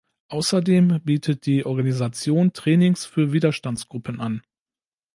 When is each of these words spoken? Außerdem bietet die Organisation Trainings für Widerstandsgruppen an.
Außerdem 0.29 0.99
bietet 1.03 1.45
die 1.45 1.63
Organisation 1.63 2.53
Trainings 2.53 3.05
für 3.05 3.33
Widerstandsgruppen 3.33 4.19
an. 4.19 4.41